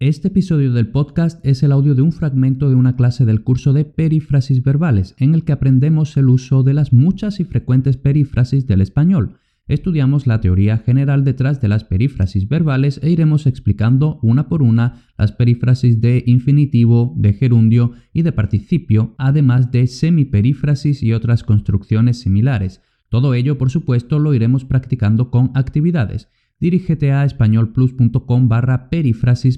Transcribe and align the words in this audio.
Este 0.00 0.28
episodio 0.28 0.72
del 0.72 0.92
podcast 0.92 1.44
es 1.44 1.64
el 1.64 1.72
audio 1.72 1.96
de 1.96 2.02
un 2.02 2.12
fragmento 2.12 2.68
de 2.68 2.76
una 2.76 2.94
clase 2.94 3.24
del 3.24 3.42
curso 3.42 3.72
de 3.72 3.84
perífrasis 3.84 4.62
verbales, 4.62 5.16
en 5.18 5.34
el 5.34 5.42
que 5.42 5.50
aprendemos 5.50 6.16
el 6.16 6.28
uso 6.28 6.62
de 6.62 6.72
las 6.72 6.92
muchas 6.92 7.40
y 7.40 7.44
frecuentes 7.44 7.96
perífrasis 7.96 8.68
del 8.68 8.80
español. 8.80 9.40
Estudiamos 9.66 10.28
la 10.28 10.40
teoría 10.40 10.78
general 10.78 11.24
detrás 11.24 11.60
de 11.60 11.66
las 11.66 11.82
perífrasis 11.82 12.46
verbales 12.46 13.00
e 13.02 13.10
iremos 13.10 13.48
explicando 13.48 14.20
una 14.22 14.48
por 14.48 14.62
una 14.62 15.02
las 15.18 15.32
perífrasis 15.32 16.00
de 16.00 16.22
infinitivo, 16.28 17.12
de 17.16 17.32
gerundio 17.32 17.90
y 18.12 18.22
de 18.22 18.30
participio, 18.30 19.16
además 19.18 19.72
de 19.72 19.88
semiperífrasis 19.88 21.02
y 21.02 21.12
otras 21.12 21.42
construcciones 21.42 22.20
similares. 22.20 22.82
Todo 23.08 23.34
ello, 23.34 23.58
por 23.58 23.70
supuesto, 23.70 24.20
lo 24.20 24.32
iremos 24.32 24.64
practicando 24.64 25.32
con 25.32 25.50
actividades 25.56 26.28
dirígete 26.60 27.12
a 27.12 27.24
españolplus.com 27.24 28.48
barra 28.48 28.90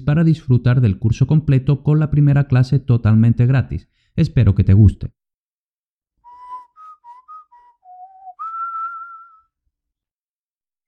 para 0.05 0.23
disfrutar 0.23 0.81
del 0.81 0.99
curso 0.99 1.27
completo 1.27 1.83
con 1.83 1.99
la 1.99 2.11
primera 2.11 2.47
clase 2.47 2.79
totalmente 2.79 3.45
gratis. 3.45 3.89
Espero 4.15 4.55
que 4.55 4.63
te 4.63 4.73
guste. 4.73 5.11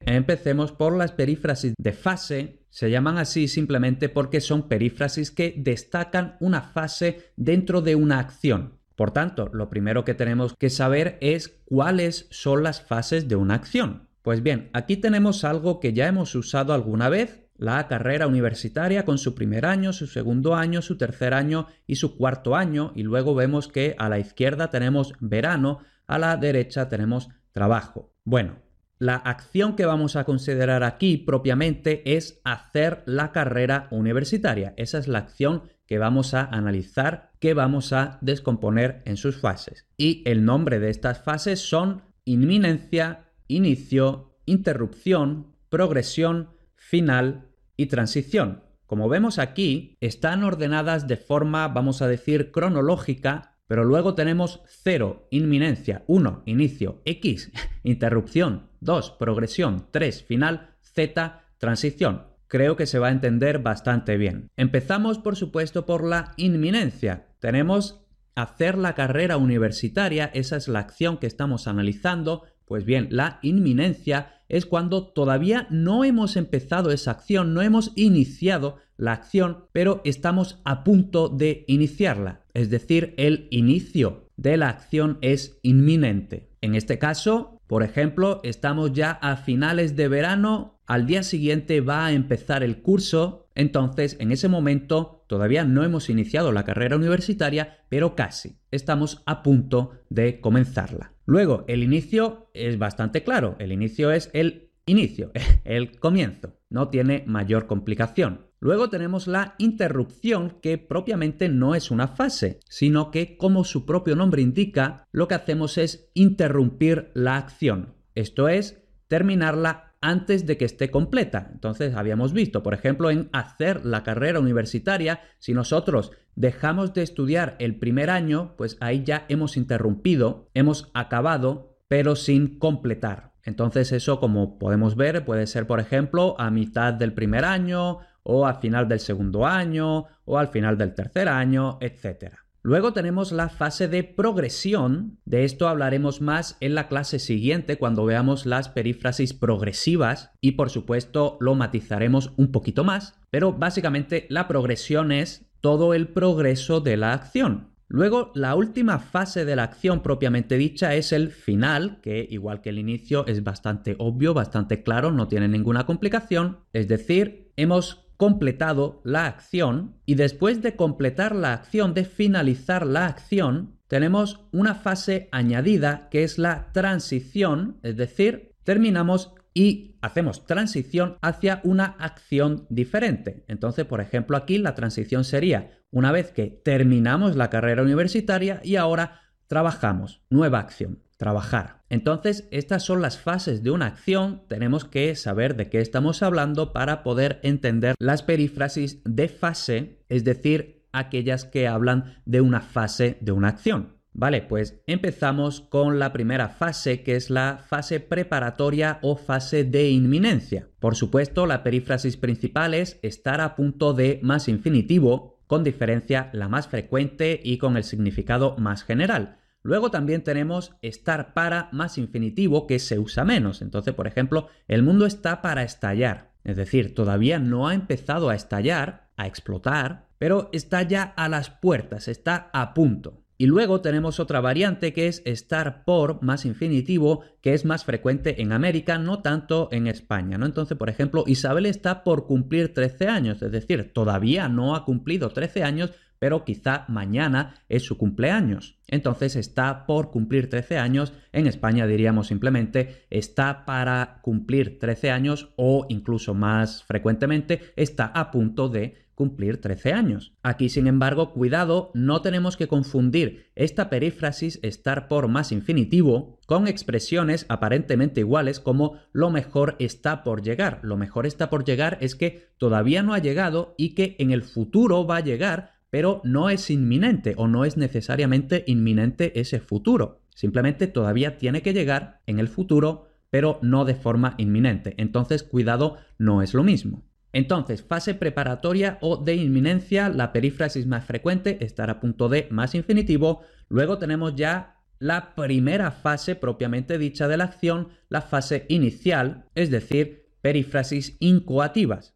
Empecemos 0.05 0.71
por 0.73 0.95
las 0.95 1.13
perífrasis 1.13 1.73
de 1.77 1.93
fase. 1.93 2.65
Se 2.69 2.91
llaman 2.91 3.17
así 3.17 3.47
simplemente 3.47 4.09
porque 4.09 4.41
son 4.41 4.67
perífrasis 4.67 5.31
que 5.31 5.53
destacan 5.57 6.35
una 6.39 6.61
fase 6.61 7.31
dentro 7.37 7.81
de 7.81 7.95
una 7.95 8.19
acción. 8.19 8.79
Por 8.95 9.11
tanto, 9.11 9.49
lo 9.53 9.69
primero 9.69 10.03
que 10.03 10.13
tenemos 10.13 10.55
que 10.59 10.69
saber 10.69 11.17
es 11.21 11.61
cuáles 11.65 12.27
son 12.31 12.63
las 12.63 12.81
fases 12.81 13.27
de 13.27 13.35
una 13.35 13.55
acción. 13.55 14.09
Pues 14.23 14.41
bien, 14.41 14.69
aquí 14.71 14.95
tenemos 14.95 15.43
algo 15.43 15.81
que 15.81 15.91
ya 15.91 16.07
hemos 16.07 16.33
usado 16.33 16.73
alguna 16.73 17.09
vez, 17.09 17.43
la 17.57 17.87
carrera 17.89 18.25
universitaria 18.25 19.03
con 19.03 19.17
su 19.17 19.35
primer 19.35 19.65
año, 19.65 19.91
su 19.91 20.07
segundo 20.07 20.55
año, 20.55 20.81
su 20.81 20.97
tercer 20.97 21.33
año 21.33 21.67
y 21.85 21.97
su 21.97 22.15
cuarto 22.15 22.55
año, 22.55 22.93
y 22.95 23.03
luego 23.03 23.35
vemos 23.35 23.67
que 23.67 23.95
a 23.99 24.07
la 24.07 24.19
izquierda 24.19 24.69
tenemos 24.69 25.13
verano, 25.19 25.79
a 26.07 26.17
la 26.17 26.37
derecha 26.37 26.87
tenemos 26.87 27.27
trabajo. 27.51 28.13
Bueno, 28.23 28.59
la 28.97 29.15
acción 29.15 29.75
que 29.75 29.85
vamos 29.85 30.15
a 30.15 30.23
considerar 30.23 30.83
aquí 30.83 31.17
propiamente 31.17 32.15
es 32.15 32.39
hacer 32.45 33.03
la 33.05 33.33
carrera 33.33 33.89
universitaria. 33.91 34.73
Esa 34.77 34.99
es 34.99 35.09
la 35.09 35.19
acción 35.19 35.63
que 35.85 35.97
vamos 35.97 36.33
a 36.33 36.45
analizar, 36.45 37.31
que 37.39 37.53
vamos 37.53 37.91
a 37.91 38.19
descomponer 38.21 39.01
en 39.03 39.17
sus 39.17 39.35
fases. 39.35 39.85
Y 39.97 40.23
el 40.25 40.45
nombre 40.45 40.79
de 40.79 40.89
estas 40.89 41.21
fases 41.21 41.59
son 41.59 42.03
inminencia, 42.23 43.25
inicio, 43.47 44.37
interrupción, 44.45 45.55
progresión, 45.69 46.49
final 46.75 47.49
y 47.77 47.87
transición. 47.87 48.63
Como 48.85 49.09
vemos 49.09 49.39
aquí, 49.39 49.97
están 50.01 50.43
ordenadas 50.43 51.07
de 51.07 51.17
forma, 51.17 51.67
vamos 51.67 52.01
a 52.01 52.07
decir, 52.07 52.51
cronológica, 52.51 53.55
pero 53.67 53.83
luego 53.83 54.13
tenemos 54.13 54.61
0, 54.83 55.27
inminencia, 55.31 56.03
1, 56.07 56.43
inicio, 56.45 57.01
X, 57.05 57.51
interrupción, 57.83 58.69
2, 58.81 59.11
progresión, 59.11 59.87
3, 59.91 60.23
final, 60.23 60.75
Z, 60.81 61.41
transición. 61.57 62.27
Creo 62.47 62.75
que 62.75 62.85
se 62.85 62.99
va 62.99 63.07
a 63.07 63.11
entender 63.11 63.59
bastante 63.59 64.17
bien. 64.17 64.51
Empezamos, 64.57 65.17
por 65.17 65.35
supuesto, 65.35 65.87
por 65.87 66.03
la 66.03 66.33
inminencia. 66.37 67.29
Tenemos 67.39 68.03
hacer 68.35 68.77
la 68.77 68.95
carrera 68.95 69.37
universitaria, 69.37 70.29
esa 70.33 70.57
es 70.57 70.67
la 70.67 70.79
acción 70.79 71.17
que 71.17 71.27
estamos 71.27 71.67
analizando, 71.67 72.43
pues 72.65 72.85
bien, 72.85 73.07
la 73.11 73.39
inminencia 73.41 74.41
es 74.49 74.65
cuando 74.65 75.07
todavía 75.07 75.67
no 75.69 76.03
hemos 76.03 76.35
empezado 76.35 76.91
esa 76.91 77.11
acción, 77.11 77.53
no 77.53 77.61
hemos 77.61 77.91
iniciado 77.95 78.77
la 78.97 79.13
acción, 79.13 79.65
pero 79.71 80.01
estamos 80.05 80.61
a 80.63 80.83
punto 80.83 81.29
de 81.29 81.65
iniciarla. 81.67 82.41
Es 82.53 82.69
decir, 82.69 83.13
el 83.17 83.47
inicio 83.51 84.29
de 84.37 84.57
la 84.57 84.69
acción 84.69 85.17
es 85.21 85.59
inminente. 85.63 86.49
En 86.61 86.75
este 86.75 86.99
caso, 86.99 87.61
por 87.67 87.83
ejemplo, 87.83 88.41
estamos 88.43 88.93
ya 88.93 89.11
a 89.11 89.37
finales 89.37 89.95
de 89.95 90.07
verano, 90.07 90.79
al 90.85 91.07
día 91.07 91.23
siguiente 91.23 91.81
va 91.81 92.05
a 92.05 92.11
empezar 92.11 92.63
el 92.63 92.81
curso, 92.81 93.47
entonces 93.55 94.17
en 94.19 94.31
ese 94.31 94.49
momento 94.49 95.23
todavía 95.27 95.63
no 95.63 95.83
hemos 95.83 96.09
iniciado 96.09 96.51
la 96.51 96.65
carrera 96.65 96.95
universitaria, 96.95 97.79
pero 97.89 98.15
casi 98.15 98.57
estamos 98.71 99.23
a 99.25 99.41
punto 99.41 99.91
de 100.09 100.41
comenzarla. 100.41 101.12
Luego, 101.25 101.63
el 101.67 101.83
inicio 101.83 102.49
es 102.53 102.77
bastante 102.77 103.23
claro. 103.23 103.55
El 103.59 103.71
inicio 103.71 104.11
es 104.11 104.29
el 104.33 104.71
inicio, 104.85 105.31
el 105.63 105.99
comienzo. 105.99 106.57
No 106.69 106.89
tiene 106.89 107.23
mayor 107.27 107.67
complicación. 107.67 108.47
Luego 108.59 108.89
tenemos 108.89 109.27
la 109.27 109.55
interrupción, 109.57 110.57
que 110.61 110.77
propiamente 110.77 111.49
no 111.49 111.75
es 111.75 111.91
una 111.91 112.07
fase, 112.07 112.61
sino 112.69 113.11
que, 113.11 113.35
como 113.35 113.65
su 113.65 113.85
propio 113.85 114.15
nombre 114.15 114.41
indica, 114.41 115.05
lo 115.11 115.27
que 115.27 115.35
hacemos 115.35 115.77
es 115.77 116.09
interrumpir 116.13 117.11
la 117.13 117.35
acción. 117.35 117.95
Esto 118.15 118.47
es, 118.47 118.81
terminarla 119.09 119.92
antes 120.03 120.45
de 120.45 120.57
que 120.57 120.65
esté 120.65 120.91
completa. 120.91 121.49
Entonces, 121.53 121.95
habíamos 121.95 122.33
visto, 122.33 122.61
por 122.61 122.73
ejemplo, 122.73 123.09
en 123.09 123.29
hacer 123.31 123.85
la 123.85 124.03
carrera 124.03 124.39
universitaria, 124.39 125.21
si 125.39 125.53
nosotros 125.53 126.11
dejamos 126.35 126.93
de 126.93 127.03
estudiar 127.03 127.55
el 127.59 127.79
primer 127.79 128.09
año, 128.09 128.53
pues 128.57 128.77
ahí 128.81 129.03
ya 129.03 129.25
hemos 129.29 129.55
interrumpido, 129.55 130.49
hemos 130.53 130.91
acabado, 130.93 131.77
pero 131.87 132.17
sin 132.17 132.59
completar. 132.59 133.31
Entonces, 133.43 133.93
eso, 133.93 134.19
como 134.19 134.59
podemos 134.59 134.97
ver, 134.97 135.23
puede 135.23 135.47
ser, 135.47 135.67
por 135.67 135.79
ejemplo, 135.79 136.35
a 136.37 136.51
mitad 136.51 136.93
del 136.93 137.13
primer 137.13 137.45
año, 137.45 137.99
o 138.23 138.45
al 138.45 138.55
final 138.55 138.89
del 138.89 138.99
segundo 138.99 139.45
año, 139.45 140.05
o 140.25 140.37
al 140.37 140.49
final 140.49 140.77
del 140.77 140.95
tercer 140.95 141.29
año, 141.29 141.77
etcétera. 141.79 142.42
Luego 142.65 142.93
tenemos 142.93 143.33
la 143.33 143.49
fase 143.49 143.89
de 143.89 144.05
progresión, 144.05 145.19
de 145.25 145.43
esto 145.43 145.67
hablaremos 145.67 146.21
más 146.21 146.55
en 146.61 146.75
la 146.75 146.87
clase 146.87 147.19
siguiente 147.19 147.77
cuando 147.77 148.05
veamos 148.05 148.45
las 148.45 148.69
perífrasis 148.69 149.33
progresivas 149.33 150.31
y 150.39 150.53
por 150.53 150.69
supuesto 150.69 151.37
lo 151.41 151.55
matizaremos 151.55 152.31
un 152.37 152.53
poquito 152.53 152.85
más, 152.85 153.19
pero 153.29 153.51
básicamente 153.51 154.27
la 154.29 154.47
progresión 154.47 155.11
es 155.11 155.45
todo 155.59 155.93
el 155.93 156.07
progreso 156.07 156.79
de 156.79 156.95
la 156.95 157.11
acción. 157.11 157.73
Luego, 157.89 158.31
la 158.33 158.55
última 158.55 158.97
fase 158.97 159.43
de 159.43 159.57
la 159.57 159.63
acción 159.63 160.01
propiamente 160.01 160.57
dicha 160.57 160.95
es 160.95 161.11
el 161.11 161.31
final, 161.31 161.99
que 162.01 162.25
igual 162.29 162.61
que 162.61 162.69
el 162.69 162.79
inicio 162.79 163.27
es 163.27 163.43
bastante 163.43 163.95
obvio, 163.99 164.33
bastante 164.33 164.83
claro, 164.83 165.11
no 165.11 165.27
tiene 165.27 165.49
ninguna 165.49 165.85
complicación. 165.85 166.59
Es 166.71 166.87
decir, 166.87 167.51
hemos 167.55 168.02
completado 168.17 169.01
la 169.03 169.25
acción 169.25 169.95
y 170.05 170.15
después 170.15 170.61
de 170.61 170.75
completar 170.75 171.35
la 171.35 171.53
acción, 171.53 171.93
de 171.93 172.05
finalizar 172.05 172.85
la 172.85 173.07
acción, 173.07 173.77
tenemos 173.87 174.45
una 174.51 174.75
fase 174.75 175.29
añadida 175.31 176.07
que 176.09 176.23
es 176.23 176.37
la 176.37 176.71
transición, 176.71 177.77
es 177.83 177.95
decir, 177.95 178.55
terminamos 178.63 179.33
y 179.53 179.97
hacemos 180.01 180.45
transición 180.45 181.17
hacia 181.21 181.61
una 181.63 181.85
acción 181.99 182.65
diferente. 182.69 183.45
Entonces, 183.47 183.85
por 183.85 184.01
ejemplo, 184.01 184.35
aquí 184.35 184.57
la 184.57 184.73
transición 184.73 185.23
sería 185.23 185.79
una 185.91 186.11
vez 186.11 186.31
que 186.31 186.47
terminamos 186.47 187.35
la 187.35 187.49
carrera 187.49 187.83
universitaria 187.83 188.61
y 188.63 188.77
ahora 188.77 189.21
trabajamos, 189.47 190.23
nueva 190.29 190.59
acción 190.59 191.02
trabajar. 191.17 191.83
Entonces, 191.89 192.47
estas 192.51 192.83
son 192.83 193.01
las 193.01 193.17
fases 193.17 193.63
de 193.63 193.71
una 193.71 193.87
acción. 193.87 194.43
Tenemos 194.47 194.85
que 194.85 195.15
saber 195.15 195.55
de 195.55 195.69
qué 195.69 195.79
estamos 195.79 196.23
hablando 196.23 196.73
para 196.73 197.03
poder 197.03 197.39
entender 197.43 197.95
las 197.99 198.23
perífrasis 198.23 199.01
de 199.05 199.27
fase, 199.27 200.03
es 200.09 200.23
decir, 200.23 200.85
aquellas 200.91 201.45
que 201.45 201.67
hablan 201.67 202.21
de 202.25 202.41
una 202.41 202.61
fase 202.61 203.17
de 203.21 203.31
una 203.31 203.49
acción. 203.49 203.97
Vale, 204.15 204.43
pues 204.43 204.79
empezamos 204.85 205.61
con 205.61 205.97
la 205.97 206.13
primera 206.13 206.47
fase, 206.49 207.01
que 207.01 207.15
es 207.15 207.31
la 207.31 207.65
fase 207.67 207.99
preparatoria 207.99 208.99
o 209.01 209.15
fase 209.15 209.63
de 209.63 209.89
inminencia. 209.89 210.69
Por 210.79 210.95
supuesto, 210.95 211.47
la 211.47 211.63
perífrasis 211.63 212.15
principal 212.15 212.75
es 212.75 212.99
estar 213.01 213.41
a 213.41 213.55
punto 213.55 213.93
de 213.93 214.19
más 214.21 214.47
infinitivo, 214.47 215.41
con 215.47 215.63
diferencia 215.63 216.29
la 216.31 216.47
más 216.47 216.67
frecuente 216.67 217.39
y 217.43 217.57
con 217.57 217.75
el 217.75 217.83
significado 217.83 218.55
más 218.57 218.83
general. 218.83 219.39
Luego 219.63 219.89
también 219.91 220.23
tenemos 220.23 220.75
estar 220.81 221.33
para 221.33 221.69
más 221.71 221.97
infinitivo 221.97 222.67
que 222.67 222.79
se 222.79 222.99
usa 222.99 223.23
menos. 223.23 223.61
Entonces, 223.61 223.93
por 223.93 224.07
ejemplo, 224.07 224.49
el 224.67 224.83
mundo 224.83 225.05
está 225.05 225.41
para 225.41 225.63
estallar. 225.63 226.33
Es 226.43 226.57
decir, 226.57 226.93
todavía 226.93 227.39
no 227.39 227.67
ha 227.67 227.73
empezado 227.73 228.29
a 228.29 228.35
estallar, 228.35 229.07
a 229.15 229.25
explotar, 229.25 230.07
pero 230.17 230.49
está 230.51 230.81
ya 230.81 231.03
a 231.03 231.29
las 231.29 231.49
puertas, 231.49 232.09
está 232.09 232.49
a 232.51 232.73
punto. 232.73 233.23
Y 233.37 233.47
luego 233.47 233.81
tenemos 233.81 234.19
otra 234.19 234.41
variante 234.41 234.93
que 234.93 235.07
es 235.07 235.21
estar 235.25 235.83
por 235.85 236.21
más 236.21 236.45
infinitivo, 236.45 237.23
que 237.41 237.53
es 237.53 237.65
más 237.65 237.83
frecuente 237.83 238.41
en 238.41 238.51
América, 238.51 238.97
no 238.97 239.21
tanto 239.21 239.69
en 239.71 239.87
España, 239.87 240.37
¿no? 240.37 240.45
Entonces, 240.45 240.77
por 240.77 240.89
ejemplo, 240.89 241.23
Isabel 241.25 241.65
está 241.65 242.03
por 242.03 242.27
cumplir 242.27 242.73
13 242.73 243.07
años, 243.07 243.41
es 243.41 243.51
decir, 243.51 243.91
todavía 243.91 244.49
no 244.49 244.75
ha 244.75 244.85
cumplido 244.85 245.29
13 245.29 245.63
años, 245.63 245.91
pero 246.23 246.45
quizá 246.45 246.85
mañana 246.87 247.55
es 247.67 247.83
su 247.83 247.97
cumpleaños. 247.97 248.79
Entonces 248.87 249.35
está 249.35 249.85
por 249.85 250.09
cumplir 250.09 250.49
13 250.49 250.77
años. 250.77 251.11
En 251.33 251.47
España 251.47 251.85
diríamos 251.85 252.27
simplemente 252.27 253.05
está 253.09 253.65
para 253.65 254.19
cumplir 254.21 254.79
13 254.79 255.11
años 255.11 255.49
o 255.57 255.85
incluso 255.89 256.33
más 256.33 256.85
frecuentemente 256.85 257.73
está 257.75 258.05
a 258.05 258.31
punto 258.31 258.69
de 258.69 259.03
cumplir 259.15 259.61
13 259.61 259.93
años. 259.93 260.33
Aquí, 260.43 260.69
sin 260.69 260.87
embargo, 260.87 261.33
cuidado, 261.33 261.91
no 261.93 262.21
tenemos 262.21 262.57
que 262.57 262.67
confundir 262.67 263.51
esta 263.55 263.89
perífrasis 263.89 264.59
estar 264.63 265.07
por 265.07 265.27
más 265.27 265.51
infinitivo 265.51 266.39
con 266.45 266.67
expresiones 266.67 267.45
aparentemente 267.49 268.21
iguales 268.21 268.59
como 268.59 268.97
lo 269.11 269.29
mejor 269.29 269.75
está 269.79 270.23
por 270.23 270.41
llegar. 270.41 270.79
Lo 270.83 270.97
mejor 270.97 271.25
está 271.25 271.49
por 271.49 271.63
llegar 271.63 271.97
es 272.01 272.15
que 272.15 272.49
todavía 272.57 273.03
no 273.03 273.13
ha 273.13 273.19
llegado 273.19 273.75
y 273.77 273.93
que 273.93 274.15
en 274.19 274.31
el 274.31 274.43
futuro 274.43 275.05
va 275.05 275.17
a 275.17 275.23
llegar, 275.23 275.73
pero 275.93 276.21
no 276.23 276.49
es 276.49 276.71
inminente 276.71 277.35
o 277.37 277.47
no 277.47 277.65
es 277.65 277.77
necesariamente 277.77 278.63
inminente 278.65 279.39
ese 279.39 279.59
futuro. 279.59 280.23
Simplemente 280.33 280.87
todavía 280.87 281.37
tiene 281.37 281.61
que 281.61 281.71
llegar 281.71 282.19
en 282.25 282.39
el 282.39 282.47
futuro, 282.47 283.09
pero 283.29 283.59
no 283.61 283.85
de 283.85 283.93
forma 283.93 284.33
inminente. 284.39 284.95
Entonces, 284.97 285.43
cuidado, 285.43 285.97
no 286.17 286.41
es 286.41 286.55
lo 286.55 286.63
mismo. 286.63 287.03
Entonces, 287.31 287.83
fase 287.83 288.15
preparatoria 288.15 288.97
o 289.01 289.17
de 289.17 289.35
inminencia, 289.35 290.09
la 290.09 290.33
perífrasis 290.33 290.87
más 290.87 291.05
frecuente, 291.05 291.63
estar 291.63 291.91
a 291.91 291.99
punto 291.99 292.27
de 292.27 292.47
más 292.49 292.73
infinitivo. 292.73 293.43
Luego 293.69 293.99
tenemos 293.99 294.35
ya 294.35 294.79
la 294.97 295.35
primera 295.35 295.91
fase 295.91 296.33
propiamente 296.35 296.97
dicha 296.97 297.27
de 297.27 297.37
la 297.37 297.43
acción, 297.43 297.89
la 298.09 298.21
fase 298.21 298.65
inicial, 298.67 299.45
es 299.53 299.69
decir, 299.69 300.25
perífrasis 300.41 301.17
incoativas. 301.19 302.15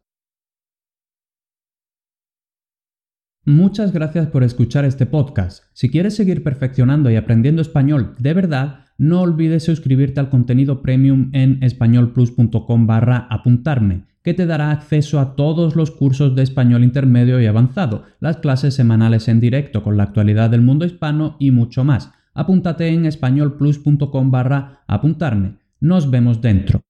Muchas 3.48 3.94
gracias 3.94 4.26
por 4.26 4.44
escuchar 4.44 4.84
este 4.84 5.06
podcast. 5.06 5.64
Si 5.72 5.88
quieres 5.88 6.14
seguir 6.14 6.42
perfeccionando 6.42 7.10
y 7.10 7.16
aprendiendo 7.16 7.62
español 7.62 8.14
de 8.18 8.34
verdad, 8.34 8.80
no 8.98 9.22
olvides 9.22 9.64
suscribirte 9.64 10.20
al 10.20 10.28
contenido 10.28 10.82
premium 10.82 11.30
en 11.32 11.62
españolplus.com 11.62 12.86
barra 12.86 13.26
apuntarme 13.30 14.02
que 14.22 14.34
te 14.34 14.44
dará 14.44 14.70
acceso 14.70 15.18
a 15.18 15.34
todos 15.34 15.76
los 15.76 15.90
cursos 15.90 16.34
de 16.34 16.42
español 16.42 16.84
intermedio 16.84 17.40
y 17.40 17.46
avanzado, 17.46 18.02
las 18.20 18.36
clases 18.36 18.74
semanales 18.74 19.28
en 19.28 19.40
directo 19.40 19.82
con 19.82 19.96
la 19.96 20.02
actualidad 20.02 20.50
del 20.50 20.60
mundo 20.60 20.84
hispano 20.84 21.36
y 21.38 21.50
mucho 21.50 21.84
más. 21.84 22.12
Apúntate 22.34 22.88
en 22.88 23.06
españolplus.com 23.06 24.30
barra 24.30 24.82
apuntarme. 24.86 25.54
Nos 25.80 26.10
vemos 26.10 26.42
dentro. 26.42 26.82